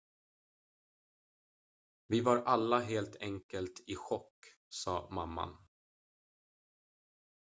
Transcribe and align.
"""vi 2.07 2.21
var 2.21 2.37
alla 2.37 2.79
helt 2.79 3.15
enkelt 3.19 3.83
i 3.87 3.95
chock," 3.95 4.31
sa 4.69 5.09
mamman. 5.11 5.57